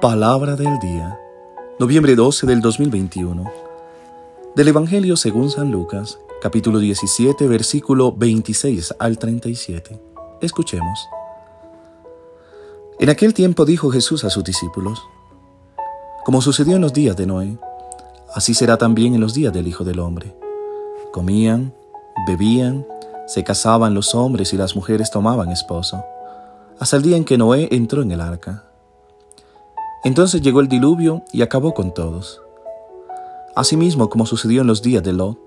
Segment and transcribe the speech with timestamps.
[0.00, 1.20] Palabra del día,
[1.78, 3.44] noviembre 12 del 2021,
[4.56, 10.00] del Evangelio según San Lucas, capítulo 17, versículo 26 al 37.
[10.40, 11.06] Escuchemos.
[12.98, 15.02] En aquel tiempo dijo Jesús a sus discípulos,
[16.24, 17.58] Como sucedió en los días de Noé,
[18.34, 20.34] así será también en los días del Hijo del Hombre.
[21.12, 21.74] Comían,
[22.26, 22.86] bebían,
[23.26, 26.02] se casaban los hombres y las mujeres tomaban esposo,
[26.78, 28.69] hasta el día en que Noé entró en el arca
[30.04, 32.40] entonces llegó el diluvio y acabó con todos.
[33.54, 35.38] Asimismo, como sucedió en los días de Lot,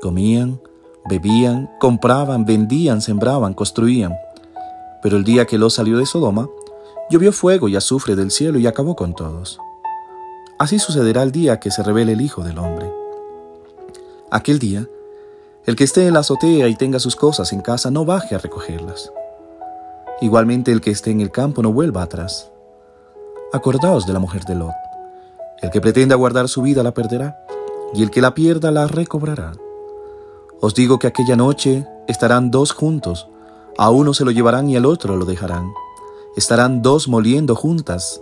[0.00, 0.60] comían,
[1.08, 4.16] bebían, compraban, vendían, sembraban, construían.
[5.02, 6.48] Pero el día que Lot salió de Sodoma,
[7.10, 9.58] llovió fuego y azufre del cielo y acabó con todos.
[10.58, 12.90] Así sucederá el día que se revele el Hijo del Hombre.
[14.30, 14.88] Aquel día,
[15.66, 18.38] el que esté en la azotea y tenga sus cosas en casa no baje a
[18.38, 19.12] recogerlas.
[20.20, 22.50] Igualmente el que esté en el campo no vuelva atrás.
[23.54, 24.74] Acordaos de la mujer de Lot.
[25.62, 27.38] El que pretenda guardar su vida la perderá,
[27.94, 29.52] y el que la pierda la recobrará.
[30.60, 33.28] Os digo que aquella noche estarán dos juntos,
[33.78, 35.72] a uno se lo llevarán y al otro lo dejarán.
[36.36, 38.20] Estarán dos moliendo juntas,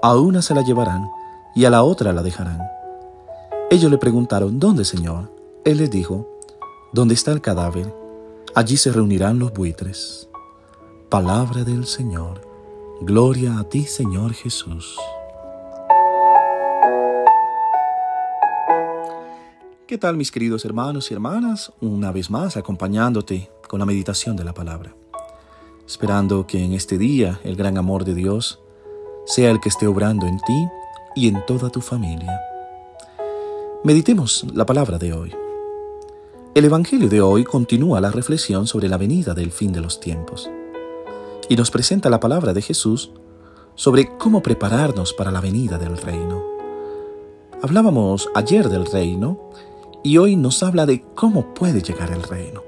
[0.00, 1.10] a una se la llevarán
[1.54, 2.62] y a la otra la dejarán.
[3.70, 5.30] Ellos le preguntaron, ¿dónde, Señor?
[5.66, 6.26] Él les dijo,
[6.94, 7.94] ¿dónde está el cadáver?
[8.54, 10.30] Allí se reunirán los buitres.
[11.10, 12.49] Palabra del Señor.
[13.02, 14.98] Gloria a ti, Señor Jesús.
[19.86, 21.72] ¿Qué tal mis queridos hermanos y hermanas?
[21.80, 24.94] Una vez más acompañándote con la meditación de la palabra.
[25.86, 28.60] Esperando que en este día el gran amor de Dios
[29.24, 30.66] sea el que esté obrando en ti
[31.16, 32.38] y en toda tu familia.
[33.82, 35.34] Meditemos la palabra de hoy.
[36.54, 40.50] El Evangelio de hoy continúa la reflexión sobre la venida del fin de los tiempos
[41.50, 43.10] y nos presenta la palabra de Jesús
[43.74, 46.44] sobre cómo prepararnos para la venida del reino.
[47.60, 49.50] Hablábamos ayer del reino
[50.04, 52.62] y hoy nos habla de cómo puede llegar el reino,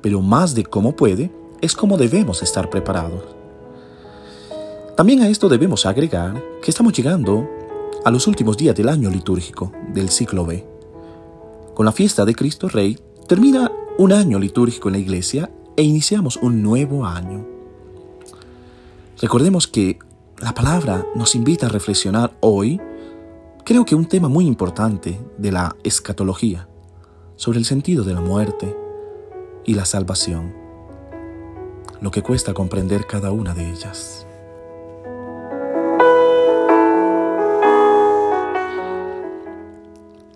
[0.00, 3.22] pero más de cómo puede es cómo debemos estar preparados.
[4.96, 7.46] También a esto debemos agregar que estamos llegando
[8.02, 10.66] a los últimos días del año litúrgico del ciclo B.
[11.74, 12.98] Con la fiesta de Cristo Rey
[13.28, 17.51] termina un año litúrgico en la iglesia e iniciamos un nuevo año.
[19.20, 19.98] Recordemos que
[20.40, 22.80] la palabra nos invita a reflexionar hoy,
[23.64, 26.68] creo que un tema muy importante de la escatología,
[27.36, 28.76] sobre el sentido de la muerte
[29.64, 30.54] y la salvación,
[32.00, 34.26] lo que cuesta comprender cada una de ellas.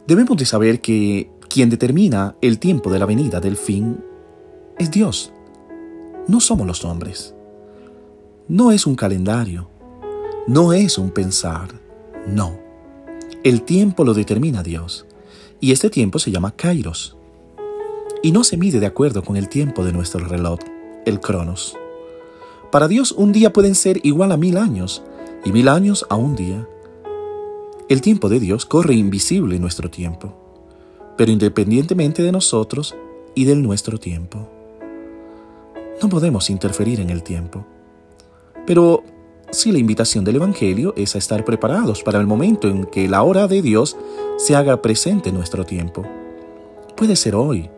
[0.06, 4.04] Debemos de saber que quien determina el tiempo de la venida del fin
[4.78, 5.32] es Dios,
[6.28, 7.35] no somos los hombres
[8.48, 9.68] no es un calendario,
[10.46, 11.68] no es un pensar,
[12.28, 12.56] no.
[13.42, 15.04] El tiempo lo determina Dios,
[15.60, 17.16] y este tiempo se llama Kairos,
[18.22, 20.60] y no se mide de acuerdo con el tiempo de nuestro reloj,
[21.04, 21.76] el Cronos.
[22.70, 25.02] Para Dios un día pueden ser igual a mil años,
[25.44, 26.68] y mil años a un día.
[27.88, 30.34] El tiempo de Dios corre invisible en nuestro tiempo,
[31.16, 32.94] pero independientemente de nosotros
[33.34, 34.48] y del nuestro tiempo.
[36.00, 37.66] No podemos interferir en el tiempo
[38.66, 39.04] pero
[39.50, 43.22] sí la invitación del Evangelio es a estar preparados para el momento en que la
[43.22, 43.96] hora de Dios
[44.36, 46.02] se haga presente en nuestro tiempo.
[46.96, 47.70] Puede ser hoy,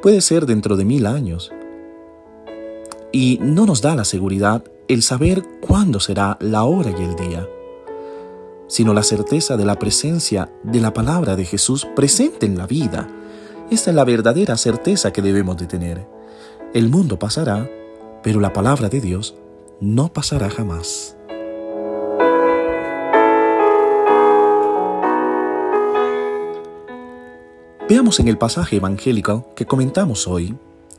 [0.00, 1.50] puede ser dentro de mil años.
[3.10, 7.46] Y no nos da la seguridad el saber cuándo será la hora y el día,
[8.68, 13.08] sino la certeza de la presencia de la palabra de Jesús presente en la vida.
[13.70, 16.06] Esta es la verdadera certeza que debemos de tener.
[16.74, 17.68] El mundo pasará,
[18.22, 19.34] pero la palabra de Dios
[19.80, 21.16] no pasará jamás.
[27.88, 30.54] Veamos en el pasaje evangélico que comentamos hoy,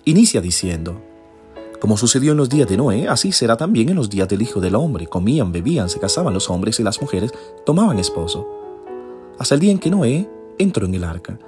[0.06, 1.00] inicia diciendo,
[1.80, 4.60] como sucedió en los días de Noé, así será también en los días del Hijo
[4.60, 5.08] del Hombre.
[5.08, 7.32] Comían, bebían, se casaban los hombres y las mujeres
[7.66, 8.48] tomaban esposo.
[9.38, 11.40] Hasta el día en que Noé entró en el arca.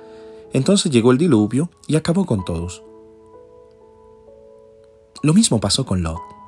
[0.53, 2.83] Entonces llegó el diluvio y acabó con todos.
[5.21, 6.40] Lo mismo pasó con Lot.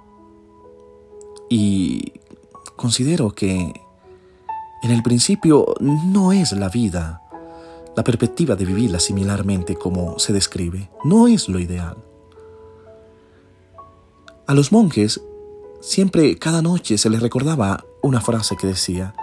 [1.49, 2.13] Y
[2.75, 3.73] considero que
[4.83, 7.21] en el principio no es la vida,
[7.95, 11.97] la perspectiva de vivirla similarmente como se describe, no es lo ideal.
[14.45, 15.21] A los monjes
[15.79, 19.13] siempre cada noche se les recordaba una frase que decía,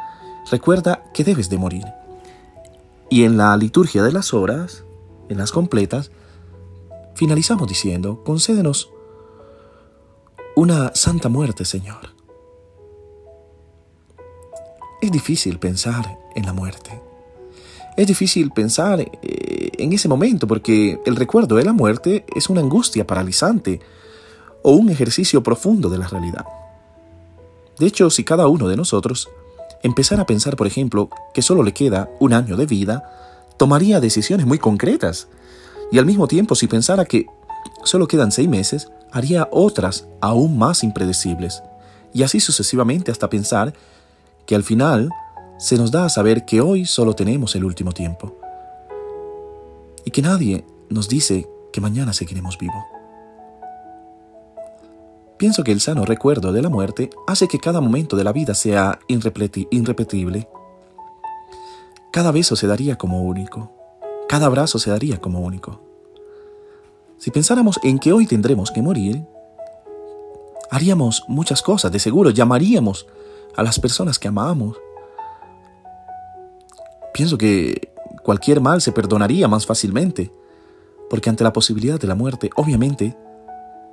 [0.51, 1.85] recuerda que debes de morir.
[3.11, 4.85] Y en la liturgia de las horas,
[5.29, 6.11] en las completas,
[7.15, 8.91] finalizamos diciendo, concédenos
[10.57, 12.21] una santa muerte, Señor.
[15.01, 17.01] es difícil pensar en la muerte.
[17.97, 22.61] Es difícil pensar eh, en ese momento porque el recuerdo de la muerte es una
[22.61, 23.81] angustia paralizante
[24.63, 26.45] o un ejercicio profundo de la realidad.
[27.79, 29.29] De hecho, si cada uno de nosotros
[29.83, 34.47] empezara a pensar, por ejemplo, que solo le queda un año de vida, tomaría decisiones
[34.47, 35.29] muy concretas.
[35.91, 37.27] Y al mismo tiempo, si pensara que
[37.85, 41.63] solo quedan seis meses, haría otras aún más impredecibles.
[42.13, 43.73] Y así sucesivamente hasta pensar
[44.47, 45.11] que al final
[45.59, 48.37] se nos da a saber que hoy solo tenemos el último tiempo.
[50.05, 52.83] Y que nadie nos dice que mañana seguiremos vivos.
[55.37, 58.55] Pienso que el sano recuerdo de la muerte hace que cada momento de la vida
[58.55, 60.49] sea irrepetible.
[62.13, 63.73] Cada beso se daría como único.
[64.29, 65.90] Cada abrazo se daría como único.
[67.21, 69.23] Si pensáramos en que hoy tendremos que morir,
[70.71, 73.07] haríamos muchas cosas, de seguro llamaríamos
[73.55, 74.79] a las personas que amamos.
[77.13, 77.93] Pienso que
[78.25, 80.33] cualquier mal se perdonaría más fácilmente,
[81.11, 83.15] porque ante la posibilidad de la muerte, obviamente,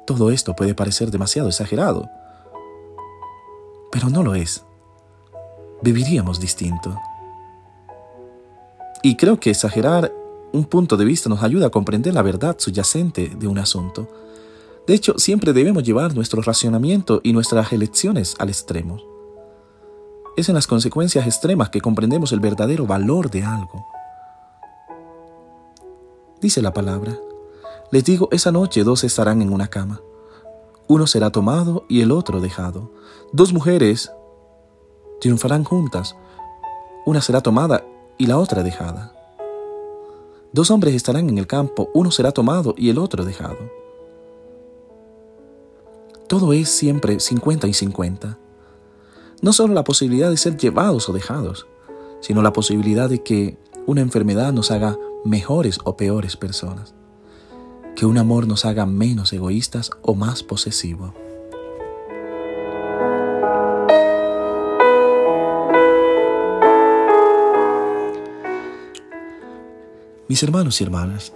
[0.06, 2.10] todo esto puede parecer demasiado exagerado,
[3.92, 4.64] pero no lo es.
[5.82, 6.98] Viviríamos distinto.
[9.04, 10.14] Y creo que exagerar
[10.54, 14.08] un punto de vista nos ayuda a comprender la verdad subyacente de un asunto.
[14.88, 18.98] De hecho, siempre debemos llevar nuestro racionamiento y nuestras elecciones al extremo.
[20.38, 23.86] Es en las consecuencias extremas que comprendemos el verdadero valor de algo.
[26.40, 27.18] Dice la palabra,
[27.92, 30.02] les digo, esa noche dos estarán en una cama.
[30.88, 32.92] Uno será tomado y el otro dejado.
[33.34, 34.12] Dos mujeres
[35.20, 36.16] triunfarán juntas.
[37.06, 37.84] Una será tomada
[38.18, 39.17] y la otra dejada.
[40.58, 43.60] Dos hombres estarán en el campo, uno será tomado y el otro dejado.
[46.28, 48.40] Todo es siempre 50 y 50.
[49.44, 51.68] No solo la posibilidad de ser llevados o dejados,
[52.22, 56.96] sino la posibilidad de que una enfermedad nos haga mejores o peores personas
[57.96, 61.12] que un amor nos haga menos egoístas o más posesivos.
[70.30, 71.32] Mis hermanos y hermanas,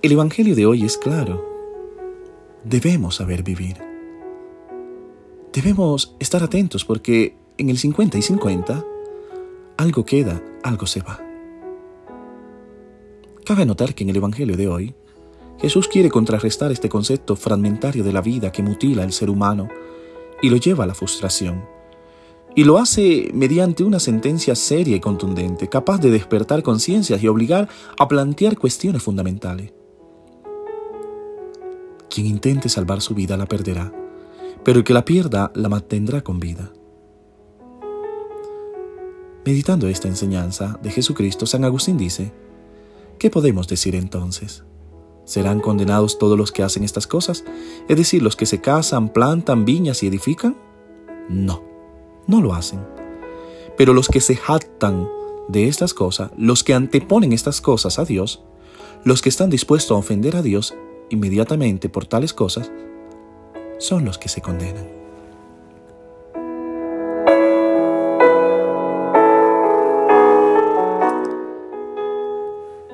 [0.00, 1.44] el Evangelio de hoy es claro.
[2.64, 3.76] Debemos saber vivir.
[5.52, 8.84] Debemos estar atentos porque en el 50 y 50
[9.76, 11.20] algo queda, algo se va.
[13.44, 14.94] Cabe notar que en el Evangelio de hoy
[15.60, 19.68] Jesús quiere contrarrestar este concepto fragmentario de la vida que mutila al ser humano
[20.40, 21.66] y lo lleva a la frustración.
[22.54, 27.68] Y lo hace mediante una sentencia seria y contundente, capaz de despertar conciencias y obligar
[27.98, 29.72] a plantear cuestiones fundamentales.
[32.10, 33.90] Quien intente salvar su vida la perderá,
[34.64, 36.72] pero el que la pierda la mantendrá con vida.
[39.46, 42.32] Meditando esta enseñanza de Jesucristo, San Agustín dice,
[43.18, 44.62] ¿qué podemos decir entonces?
[45.24, 47.44] ¿Serán condenados todos los que hacen estas cosas?
[47.88, 50.56] Es decir, los que se casan, plantan viñas y edifican?
[51.28, 51.71] No,
[52.26, 52.80] no lo hacen.
[53.76, 55.08] Pero los que se jactan
[55.48, 58.42] de estas cosas, los que anteponen estas cosas a Dios,
[59.04, 60.74] los que están dispuestos a ofender a Dios
[61.10, 62.70] inmediatamente por tales cosas,
[63.78, 65.02] son los que se condenan.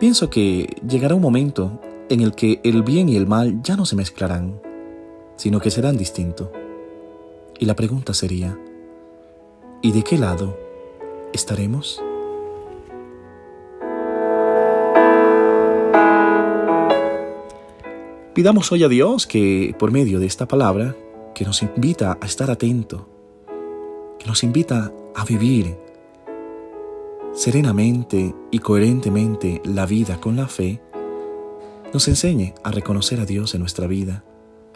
[0.00, 3.84] Pienso que llegará un momento en el que el bien y el mal ya no
[3.84, 4.60] se mezclarán,
[5.36, 6.48] sino que serán distintos.
[7.58, 8.56] Y la pregunta sería,
[9.80, 10.58] ¿y de qué lado
[11.32, 12.02] estaremos?
[18.34, 20.96] Pidamos hoy a Dios que, por medio de esta palabra,
[21.34, 23.08] que nos invita a estar atento,
[24.18, 25.76] que nos invita a vivir
[27.32, 30.80] serenamente y coherentemente la vida con la fe,
[31.92, 34.24] nos enseñe a reconocer a Dios en nuestra vida,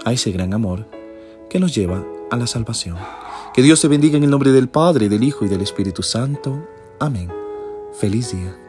[0.05, 0.87] a ese gran amor
[1.49, 2.97] que nos lleva a la salvación.
[3.55, 6.67] Que Dios te bendiga en el nombre del Padre, del Hijo y del Espíritu Santo.
[6.99, 7.31] Amén.
[7.93, 8.62] Feliz día.